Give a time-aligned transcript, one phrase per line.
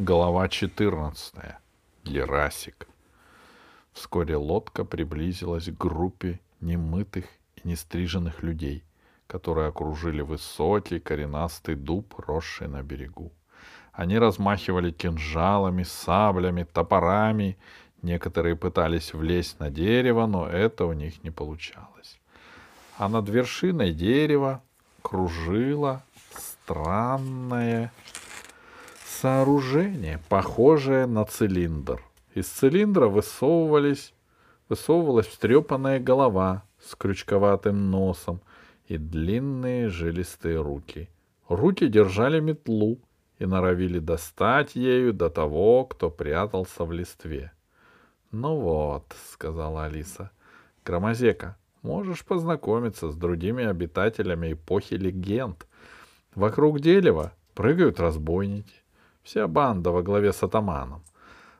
[0.00, 1.34] Глава 14.
[2.04, 2.86] Герасик.
[3.92, 7.24] Вскоре лодка приблизилась к группе немытых
[7.56, 8.84] и нестриженных людей,
[9.26, 13.32] которые окружили высокий коренастый дуб, росший на берегу.
[13.90, 17.58] Они размахивали кинжалами, саблями, топорами.
[18.00, 22.20] Некоторые пытались влезть на дерево, но это у них не получалось.
[22.98, 24.62] А над вершиной дерева
[25.02, 27.90] кружила странная
[29.20, 32.00] сооружение, похожее на цилиндр.
[32.34, 34.14] Из цилиндра высовывались,
[34.68, 38.40] высовывалась встрепанная голова с крючковатым носом
[38.86, 41.08] и длинные жилистые руки.
[41.48, 43.00] Руки держали метлу
[43.40, 47.50] и норовили достать ею до того, кто прятался в листве.—
[48.30, 50.30] Ну вот,— сказала Алиса,—
[50.84, 55.66] Громозека, можешь познакомиться с другими обитателями эпохи легенд.
[56.36, 58.77] Вокруг дерева прыгают разбойники,
[59.28, 61.02] вся банда во главе с атаманом.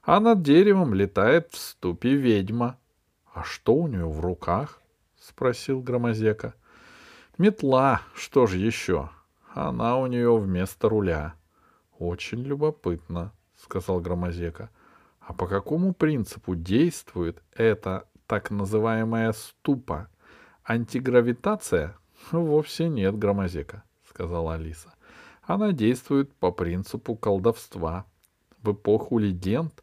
[0.02, 2.78] А над деревом летает в ступе ведьма.—
[3.34, 4.80] А что у нее в руках?—
[5.20, 6.55] спросил Громозека.—
[7.38, 9.10] Метла, что же еще?
[9.55, 11.34] Она у нее вместо руля.—
[11.98, 14.70] Очень любопытно,— сказал Громозека.—
[15.20, 20.08] А по какому принципу действует эта так называемая ступа?
[20.64, 21.97] Антигравитация?—
[22.32, 24.94] Вовсе нет, Громозека,— сказала Алиса.
[25.48, 28.04] Она действует по принципу колдовства.
[28.62, 29.82] В эпоху легенд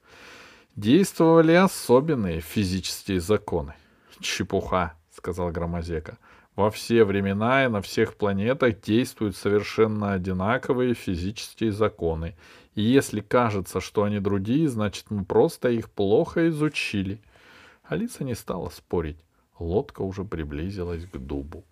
[0.76, 3.74] действовали особенные физические законы.
[4.20, 6.20] Чепуха, сказал Громозека.
[6.56, 12.36] Во все времена и на всех планетах действуют совершенно одинаковые физические законы.
[12.76, 17.24] И если кажется, что они другие, значит мы просто их плохо изучили.
[17.86, 19.18] Алиса не стала спорить.
[19.58, 21.64] Лодка уже приблизилась к дубу.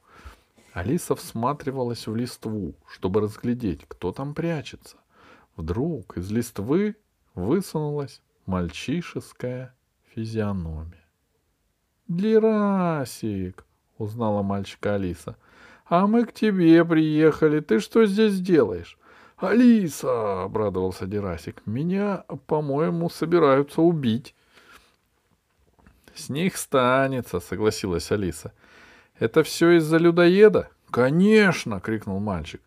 [0.73, 4.97] Алиса всматривалась в листву, чтобы разглядеть, кто там прячется.
[5.55, 6.95] Вдруг из листвы
[7.35, 9.75] высунулась мальчишеская
[10.15, 11.05] физиономия.
[12.07, 13.65] «Длерасик!»—
[13.99, 15.37] узнала мальчика Алиса.
[15.85, 17.59] «А мы к тебе приехали.
[17.59, 18.97] Ты что здесь делаешь?»
[19.37, 21.61] «Алиса!»— обрадовался Дерасик.
[21.67, 24.33] «Меня, по-моему, собираются убить».
[26.15, 28.53] «С них станется»,— согласилась Алиса.
[29.19, 30.69] Это все из-за людоеда?
[30.89, 32.61] Конечно, крикнул мальчик.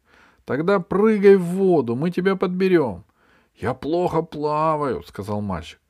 [0.45, 3.05] Тогда прыгай в воду, мы тебя подберем.
[3.57, 5.81] Я плохо плаваю, сказал мальчик.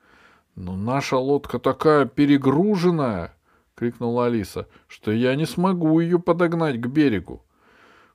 [0.54, 3.34] Но наша лодка такая перегруженная,
[3.74, 7.42] крикнула Алиса, что я не смогу ее подогнать к берегу.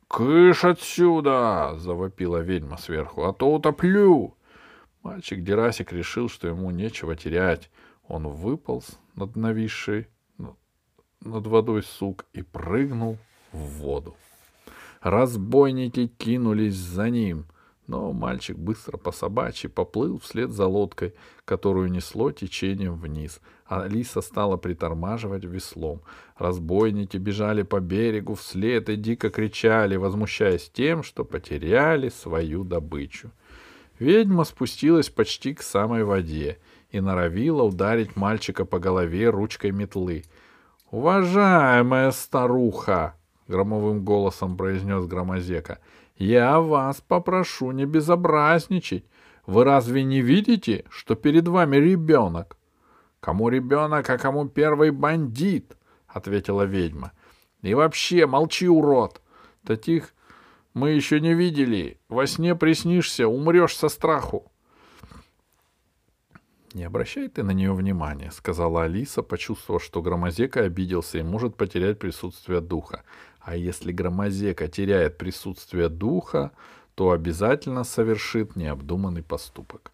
[0.08, 3.24] «Кыш отсюда!»— завопила ведьма сверху.
[3.24, 4.36] «А то утоплю!»
[5.04, 7.70] Мальчик Дерасик решил, что ему нечего терять.
[8.08, 10.08] Он выполз над нависшей
[11.22, 13.18] над водой сук и прыгнул
[13.52, 14.16] в воду.
[15.02, 17.46] Разбойники кинулись за ним,
[17.88, 21.14] но мальчик быстро по собачьи поплыл вслед за лодкой,
[21.46, 23.42] которую несло течением вниз.
[23.66, 26.02] Алиса стала притормаживать веслом.
[26.38, 33.32] Разбойники бежали по берегу вслед и дико кричали, возмущаясь тем, что потеряли свою добычу.
[33.98, 36.60] Ведьма спустилась почти к самой воде
[36.92, 40.24] и норовила ударить мальчика по голове ручкой метлы—
[40.92, 43.16] «Уважаемая старуха!»—
[43.48, 45.80] громовым голосом произнес Громозека.
[46.18, 49.06] «Я вас попрошу не безобразничать.
[49.46, 52.58] Вы разве не видите, что перед вами ребенок?»
[53.22, 57.14] «Кому ребенок, а кому первый бандит?»— ответила ведьма.
[57.62, 59.22] «И вообще, молчи, урод!
[59.66, 60.14] Таких
[60.74, 62.02] мы еще не видели.
[62.10, 64.51] Во сне приснишься, умрешь со страху».
[66.74, 72.00] «Не обращай ты на нее внимания»,— сказала Алиса, почувствовав, что Громозека обиделся и может потерять
[72.00, 73.04] присутствие духа.
[73.42, 76.52] А если Громозека теряет присутствие духа,
[76.96, 79.92] то обязательно совершит необдуманный поступок.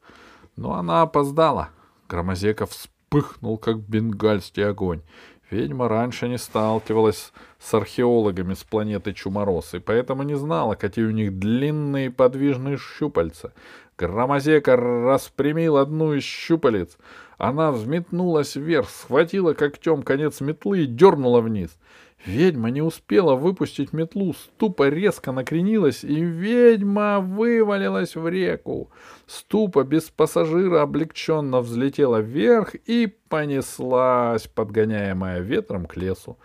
[0.55, 1.69] Но она опоздала.
[2.09, 5.01] Громозека вспыхнул, как бенгальский огонь.
[5.49, 11.11] Ведьма раньше не сталкивалась с археологами с планеты Чуморос, и поэтому не знала, какие у
[11.11, 13.53] них длинные подвижные щупальца.
[13.97, 16.97] Громозека распрямил одну из щупалец.
[17.38, 21.78] Она взметнулась вверх, схватила когтем конец метлы и дернула вниз.
[22.26, 28.90] Ведьма не успела выпустить метлу, ступа резко накренилась, и ведьма вывалилась в реку.
[29.28, 36.38] Ступа без пассажира облегченно взлетела вверх и понеслась, подгоняемая ветром к лесу.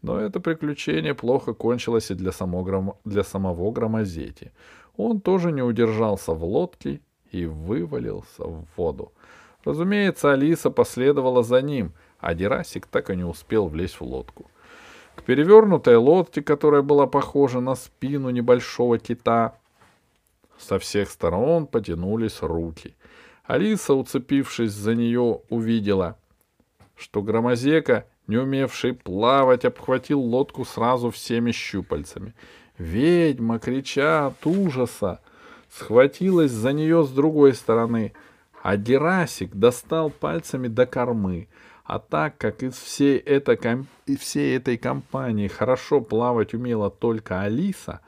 [0.00, 4.52] Но это приключение плохо кончилось и для, само, для самого Громозети.
[4.98, 7.00] Он тоже не удержался в лодке
[7.30, 9.12] и вывалился в воду.
[9.64, 14.50] Разумеется, Алиса последовала за ним, а Дерасик так и не успел влезть в лодку.
[15.14, 19.54] К перевернутой лодке, которая была похожа на спину небольшого кита,
[20.58, 22.96] Со всех сторон потянулись руки.
[23.44, 26.18] Алиса, уцепившись за нее, увидела,
[26.96, 32.34] что громозека, не умевший плавать, обхватил лодку сразу всеми щупальцами.
[32.78, 35.20] Ведьма, крича от ужаса,
[35.68, 38.12] схватилась за нее с другой стороны,
[38.62, 41.48] а Дерасик достал пальцами до кормы.
[41.84, 43.58] А так как из всей, этой,
[44.18, 48.00] всей этой компании хорошо плавать умела только Алиса,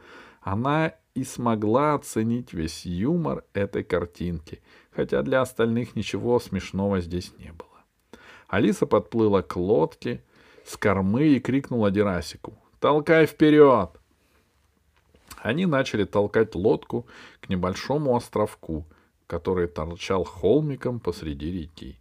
[0.43, 4.63] она и смогла оценить весь юмор этой картинки,
[4.95, 7.69] хотя для остальных ничего смешного здесь не было.
[8.49, 10.23] Алиса подплыла к лодке
[10.65, 14.00] с кормы и крикнула Дерасику «Толкай вперед!»
[15.43, 17.07] Они начали толкать лодку
[17.41, 18.87] к небольшому островку,
[19.27, 21.99] который торчал холмиком посреди реки.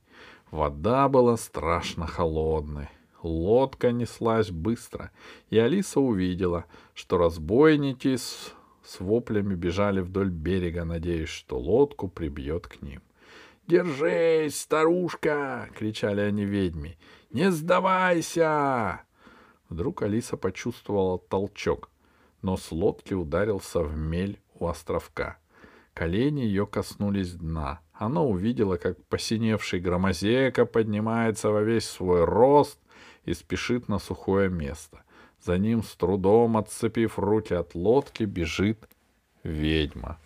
[0.51, 2.89] Вода была страшно холодной.
[3.21, 5.11] Лодка неслась быстро,
[5.49, 8.53] и Алиса увидела, что разбойники с,
[8.83, 13.01] с воплями бежали вдоль берега, надеясь, что лодку прибьет к ним.
[13.67, 16.97] «Держись, старушка!»— кричали они ведьми.
[17.31, 19.03] «Не сдавайся!»
[19.69, 21.89] Вдруг Алиса почувствовала толчок.
[22.41, 25.37] Нос лодки ударился в мель у островка.
[25.93, 27.81] Колени ее коснулись дна.
[27.93, 32.79] Она увидела, как посиневший громозека поднимается во весь свой рост
[33.25, 35.03] и спешит на сухое место.
[35.43, 38.87] За ним, с трудом отцепив руки от лодки, бежит
[39.43, 40.17] ведьма.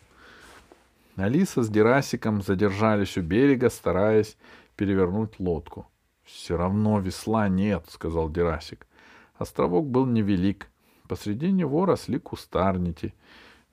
[1.16, 4.38] Алиса с Дерасиком задержались у берега, стараясь
[4.75, 5.88] перевернуть лодку.—
[6.24, 8.88] Все равно весла нет,— сказал Дерасик.
[9.36, 10.69] Островок был невелик,
[11.08, 13.14] Посреди него росли кустарники.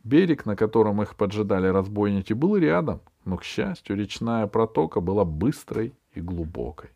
[0.02, 5.94] Берег, на котором их поджидали разбойники, был рядом, но, к счастью, речная протока была быстрой
[6.14, 6.90] и глубокой.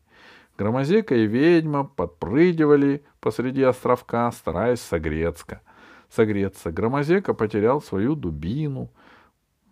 [0.57, 5.61] Громозека и ведьма подпрыгивали посреди островка, стараясь согреться.
[6.09, 6.71] согреться.
[6.71, 8.91] Громозека потерял свою дубину.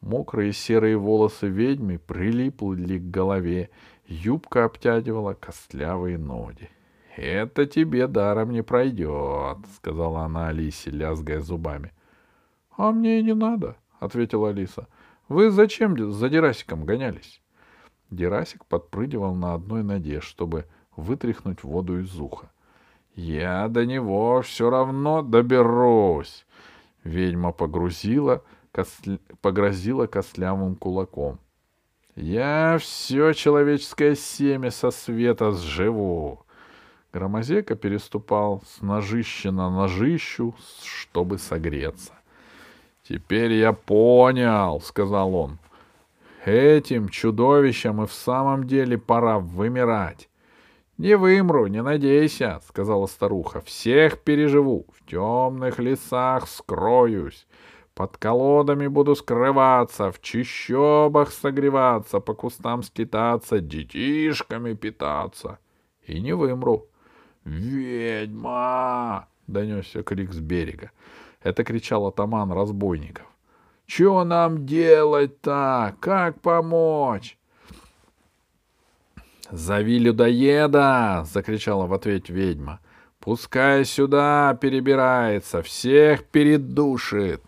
[0.00, 3.70] Мокрые серые волосы ведьмы прилипли к голове.
[4.06, 6.68] Юбка обтягивала костлявые ноги.—
[7.16, 11.92] Это тебе даром не пройдет,— сказала она Алисе, лязгая зубами.—
[12.76, 14.88] А мне и не надо,— ответила Алиса.—
[15.28, 17.42] Вы зачем за Дерасиком гонялись?
[18.10, 20.66] Дерасик подпрыгивал на одной ноге, чтобы
[20.96, 22.50] вытряхнуть воду из уха.—
[23.14, 26.46] Я до него все равно доберусь!
[27.04, 29.18] Ведьма погрузила, косля...
[29.42, 31.38] погрозила костлявым кулаком.—
[32.16, 36.46] Я все человеческое семя со света сживу!
[37.12, 42.12] Громозека переступал с ножища на ножищу, чтобы согреться.
[43.02, 45.58] «Теперь я понял»,— сказал он.
[46.46, 50.30] «Этим чудовищам и в самом деле пора вымирать».
[50.96, 53.60] «Не вымру, не надейся»,— сказала старуха.
[53.60, 57.46] «Всех переживу, в темных лесах скроюсь,
[57.94, 65.58] под колодами буду скрываться, в чищобах согреваться, по кустам скитаться, детишками питаться.
[66.06, 66.88] И не вымру».
[67.44, 70.90] «Ведьма!»— донесся крик с берега.
[71.42, 73.26] Это кричал атаман разбойников.
[73.86, 75.96] «Чего нам делать-то?
[76.00, 77.36] Как помочь?»
[79.50, 82.80] «Зови людоеда!»— закричала в ответ ведьма.
[83.18, 87.42] «Пускай сюда перебирается, всех передушит!»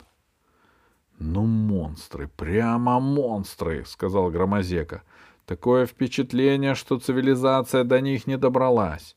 [1.18, 5.02] «Ну, монстры, прямо монстры!»— сказал Громозека.
[5.46, 9.16] «Такое впечатление, что цивилизация до них не добралась.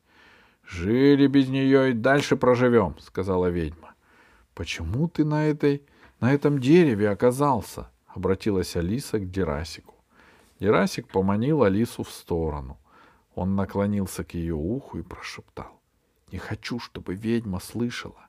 [0.68, 3.96] Жили без нее и дальше проживем,— сказала ведьма.—
[4.54, 5.82] Почему ты на этой,
[6.20, 9.96] на этом дереве оказался?— обратилась Алиса к Дерасику.
[10.60, 12.78] Дерасик поманил Алису в сторону.
[13.34, 15.80] Он наклонился к ее уху и прошептал.—
[16.34, 18.28] Не хочу, чтобы ведьма слышала.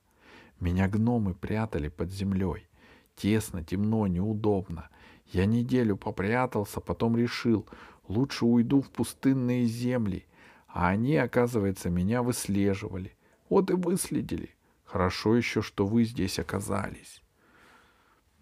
[0.61, 2.68] Меня гномы прятали под землей.
[3.16, 4.90] Тесно, темно, неудобно.
[5.33, 7.66] Я неделю попрятался, потом решил,
[8.07, 10.28] лучше уйду в пустынные земли
[10.69, 13.17] а они, оказывается, меня выслеживали.
[13.49, 14.55] Вот и выследили.
[14.85, 17.23] Хорошо еще, что вы здесь оказались.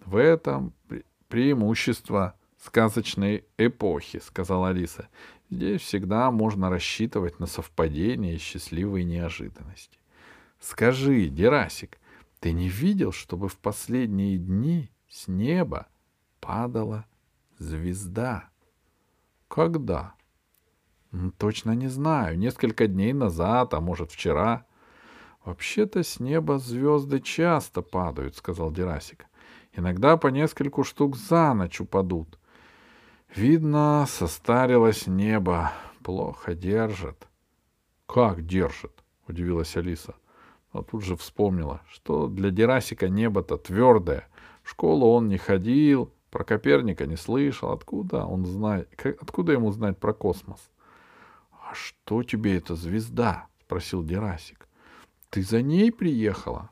[0.04, 0.74] В этом
[1.28, 5.08] преимущество сказочной эпохи, сказала Алиса.
[5.50, 9.98] Здесь всегда можно рассчитывать на совпадения и счастливые неожиданности.
[10.60, 11.98] Скажи, Дерасик,
[12.40, 15.86] ты не видел, чтобы в последние дни с неба
[16.40, 17.06] падала
[17.58, 18.48] звезда?
[19.48, 20.15] Когда?
[21.38, 22.38] Точно не знаю.
[22.38, 24.66] Несколько дней назад, а может вчера.
[25.44, 29.26] Вообще-то с неба звезды часто падают, сказал Дерасик.
[29.72, 32.38] Иногда по нескольку штук за ночь упадут.
[33.34, 35.72] Видно, состарилось небо.
[36.02, 37.28] Плохо держит.
[38.06, 39.04] Как держит?
[39.28, 40.14] Удивилась Алиса.
[40.72, 44.28] Но тут же вспомнила, что для Дерасика небо-то твердое.
[44.62, 47.70] В школу он не ходил, Про Коперника не слышал.
[47.70, 48.88] Откуда он знает?
[49.20, 50.70] Откуда ему знать про космос?—
[51.76, 54.66] что тебе эта звезда?— спросил Дерасик.—
[55.30, 56.70] Ты за ней приехала?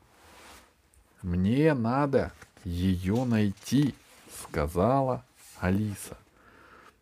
[1.21, 2.31] —Мне надо
[2.63, 3.95] ее найти,—
[4.43, 5.23] сказала
[5.59, 6.17] Алиса.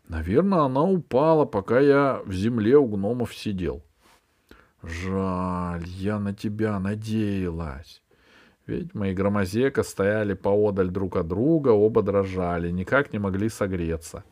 [0.07, 3.81] Наверное, она упала, пока я в земле у гномов сидел.
[4.83, 8.01] Жаль, я на тебя надеялась.
[8.67, 14.24] Ведьма и Громозека стояли поодаль друг от друга, оба дрожали, никак не могли согреться.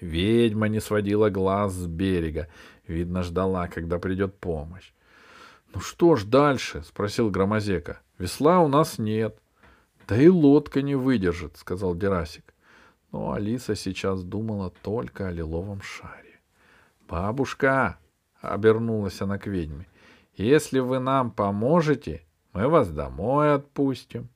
[0.00, 2.48] Ведьма не сводила глаз с берега,
[2.86, 4.92] видно, ждала, когда придет помощь.—
[5.74, 9.38] Ну что ж дальше?— спросил Громозека.— Весла у нас нет.—
[10.08, 12.54] Да и лодка не выдержит,— сказал Дерасик.
[13.12, 16.40] Но Алиса сейчас думала только о лиловом шаре.
[17.08, 17.98] «Бабушка!»—
[18.40, 19.86] обернулась она к ведьме.
[20.34, 24.28] «Если вы нам поможете, мы вас домой отпустим».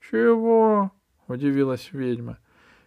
[0.00, 0.92] «Чего?»—
[1.26, 2.38] удивилась ведьма.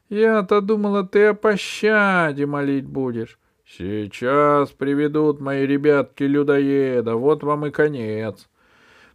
[0.09, 3.39] «Я-то думала, ты о пощаде молить будешь.
[3.65, 8.47] Сейчас приведут мои ребятки людоеда, вот вам и конец».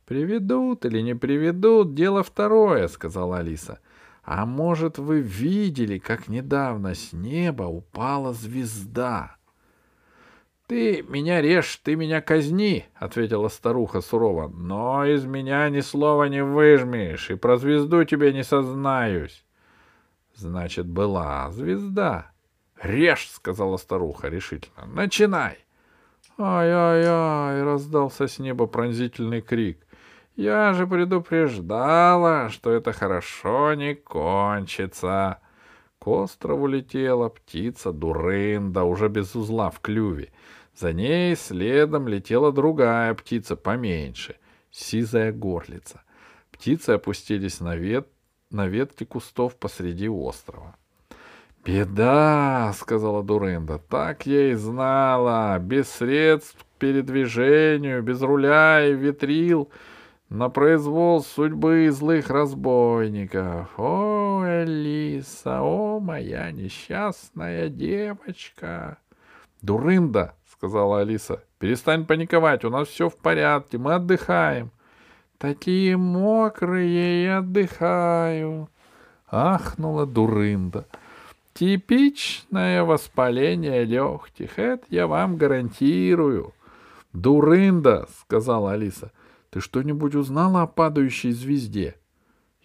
[0.07, 3.79] «Приведут или не приведут, дело второе»,— сказала Алиса.—
[4.25, 9.37] а может, вы видели, как недавно с неба упала звезда?—
[10.69, 16.43] Ты меня режь, ты меня казни,— ответила старуха сурово,— но из меня ни слова не
[16.43, 19.45] выжмешь, и про звезду тебе не сознаюсь.—
[20.43, 22.33] Значит, была звезда.—
[22.83, 25.59] Режь,— сказала старуха решительно,— начинай.
[26.37, 29.87] «Ай-ай-ай!»— раздался с неба пронзительный крик.
[30.35, 35.39] Я же предупреждала, что это хорошо не кончится.
[36.01, 40.33] К острову летела птица Дурында, уже без узла в клюве.
[40.75, 44.35] За ней следом летела другая птица поменьше,
[44.73, 46.03] сизая горлица.
[46.51, 48.09] Птицы опустились на, вет...
[48.53, 50.77] на ветки кустов посреди острова.
[51.65, 53.79] «Беда!»— сказала Дурында.
[53.79, 55.59] «Так я и знала!
[55.59, 59.71] Без средств к передвижению, без руля и ветрил—
[60.33, 63.69] на произвол судьбы злых разбойников.
[63.79, 68.97] О, Элиса, о, моя несчастная девочка!
[69.61, 74.71] Дурында, сказала Алиса, перестань паниковать, у нас все в порядке, мы отдыхаем.
[75.43, 78.69] Такие мокрые и отдыхаю.
[79.29, 80.87] Ахнула Дурында.
[81.53, 86.55] Типичное воспаление легких, это я вам гарантирую.
[87.13, 89.11] Дурында, сказала Алиса,—
[89.51, 91.97] ты что-нибудь узнала о падающей звезде?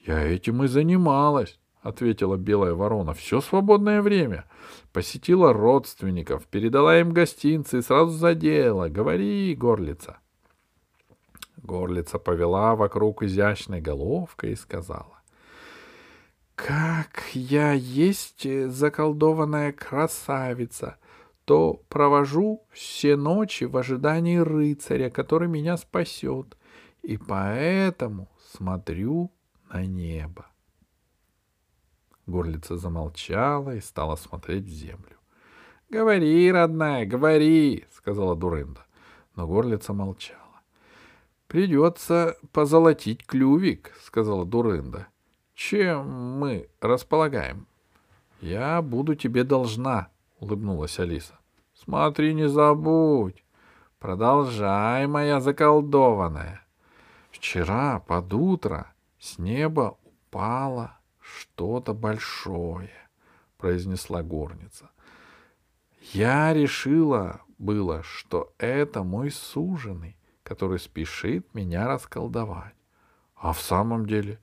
[0.05, 3.15] Я этим и занималась, ответила белая ворона.
[3.15, 4.45] Все свободное время.
[4.93, 8.87] Посетила родственников, передала им гостинцы и сразу за дело.
[8.87, 10.19] Говори, горлица.
[11.63, 15.17] Горлица повела вокруг изящной головкой и сказала.
[16.55, 20.97] Как я есть заколдованная красавица,
[21.45, 26.57] то провожу все ночи в ожидании рыцаря, который меня спасет
[27.03, 29.31] и поэтому смотрю
[29.71, 30.47] на небо.
[32.25, 35.17] Горлица замолчала и стала смотреть в землю.—
[35.89, 38.85] Говори, родная, говори,— сказала Дурында.
[39.35, 40.41] Но горлица молчала.—
[41.47, 45.07] Придется позолотить клювик,— сказала Дурында.—
[45.55, 47.67] Чем мы располагаем?—
[48.41, 51.39] Я буду тебе должна,— улыбнулась Алиса.—
[51.73, 53.43] Смотри, не забудь.
[53.99, 56.61] Продолжай, моя заколдованная.
[57.31, 62.91] Вчера под утро с неба упало что-то большое,
[63.57, 64.89] произнесла горница.
[66.13, 70.16] Я решила было, что это мой суженый,
[70.47, 72.73] который спешит меня расколдовать.
[73.35, 74.39] А в самом деле?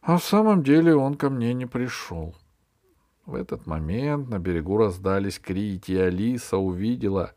[0.00, 2.34] А в самом деле он ко мне не пришел.
[3.26, 7.34] В этот момент на берегу раздались крики, и Алиса увидела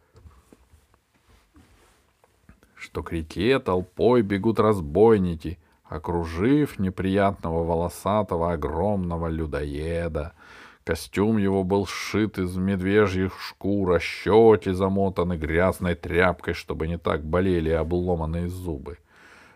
[2.75, 10.33] что к реке толпой бегут разбойники, окружив неприятного волосатого огромного людоеда.
[10.83, 17.23] Костюм его был сшит из медвежьих шкур, а щеки замотаны грязной тряпкой, чтобы не так
[17.23, 18.97] болели обломанные зубы.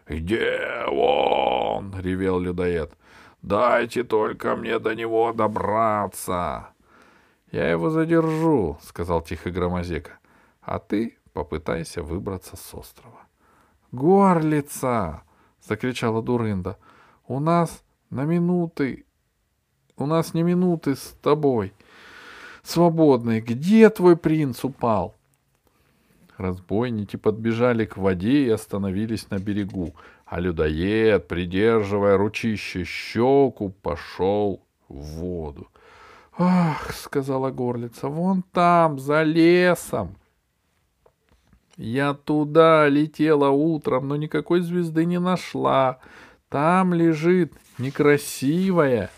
[0.08, 2.94] «Где он?»— ревел людоед.
[3.41, 6.70] «Дайте только мне до него добраться!»
[7.51, 10.20] «Я его задержу»,— сказал тихо Громозека.
[10.62, 13.20] «А ты попытайся выбраться с острова.
[13.91, 15.24] «Горлица!»—
[15.62, 16.77] закричала Дурында.
[17.27, 19.04] «У нас на минуты...
[19.98, 21.74] У нас не минуты с тобой.
[22.64, 23.42] Свободные.
[23.42, 25.16] Где твой принц упал?»
[26.38, 29.94] Разбойники подбежали к воде и остановились на берегу,
[30.25, 35.68] а людоед, придерживая ручище щеку, пошел в воду.
[36.38, 40.16] «Ах!»— сказала горлица,— «вон там, за лесом!»
[41.78, 46.00] Я туда летела утром, но никакой звезды не нашла.
[46.50, 49.10] Там лежит некрасивое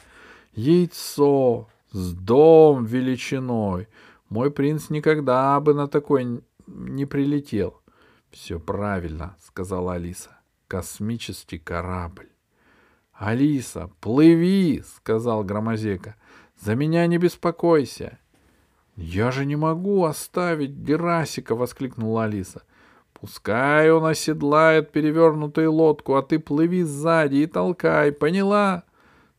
[0.58, 3.88] яйцо с дом величиной.
[4.30, 7.80] Мой принц никогда бы на такой не прилетел.—
[8.32, 10.32] Все правильно,— сказала Алиса.—
[10.68, 12.30] Космический корабль.—
[13.14, 16.16] Алиса, плыви,— сказал Громозека.—
[16.60, 18.20] За меня не беспокойся.—
[18.96, 22.64] Я же не могу оставить Герасика,— воскликнула Алиса.—
[23.14, 28.84] Пускай он оседлает перевернутую лодку, а ты плыви сзади и толкай, поняла?—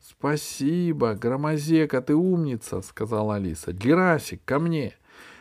[0.00, 4.94] Спасибо, Громозека, ты умница,— сказала Алиса.— Герасик, ко мне.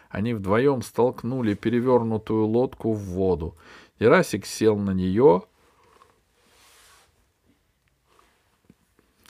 [0.09, 3.55] Они вдвоем столкнули перевернутую лодку в воду.
[3.99, 5.43] Герасик сел на нее,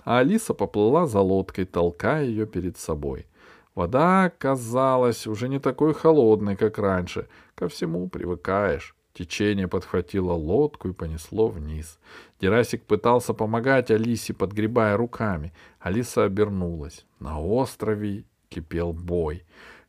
[0.04, 3.26] а Алиса поплыла за лодкой, толкая ее перед собой—
[3.78, 7.28] Вода казалась уже не такой холодной, как раньше.
[7.54, 8.96] Ко всему привыкаешь.
[9.14, 12.00] Течение подхватило лодку и понесло вниз.
[12.40, 15.54] Дерасик пытался помогать Алисе, подгребая руками.
[15.80, 17.06] Алиса обернулась.
[17.20, 19.44] На острове кипел бой.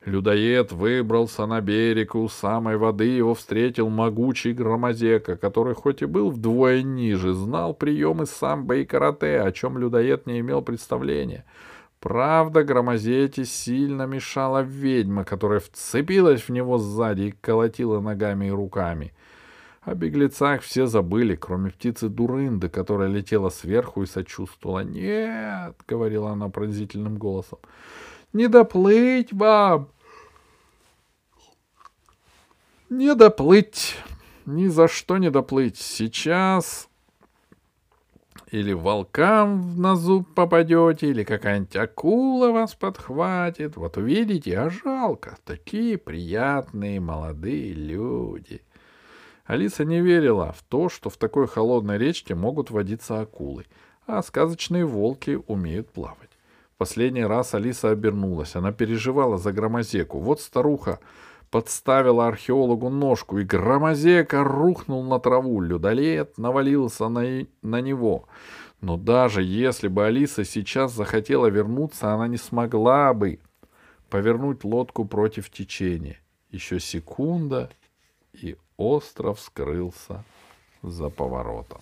[0.04, 6.30] Людоед выбрался на берег, у самой воды его встретил могучий громозека, который хоть и был
[6.30, 11.44] вдвое ниже, знал приемы самбо и карате, о чем людоед не имел представления.
[12.00, 19.12] Правда, Громозете сильно мешала ведьма, которая вцепилась в него сзади и колотила ногами и руками.
[19.88, 24.80] О беглецах все забыли, кроме птицы Дурынды, которая летела сверху и сочувствовала.
[24.80, 27.58] «Нет»,— говорила она пронзительным голосом,—
[28.34, 29.88] «не доплыть вам!»
[32.90, 33.96] «Не доплыть!
[34.44, 35.78] Ни за что не доплыть!
[35.78, 36.90] Сейчас
[38.50, 43.76] или волкам на зуб попадете, или какая-нибудь акула вас подхватит.
[43.76, 45.38] Вот увидите, а жалко.
[45.44, 48.62] Такие приятные молодые люди.
[49.48, 53.64] Алиса не верила в то, что в такой холодной речке могут водиться акулы,
[54.06, 56.28] а сказочные волки умеют плавать.
[56.74, 58.56] В последний раз Алиса обернулась.
[58.56, 60.18] Она переживала за громозеку.
[60.18, 61.00] Вот старуха
[61.50, 65.62] подставила археологу ножку, и громозека рухнул на траву.
[65.62, 68.26] Людоед навалился на, на него.
[68.82, 73.38] Но даже если бы Алиса сейчас захотела вернуться, она не смогла бы
[74.10, 76.20] повернуть лодку против течения.
[76.50, 77.70] Еще секунда,
[78.34, 80.24] и остров скрылся
[80.82, 81.80] за поворотом.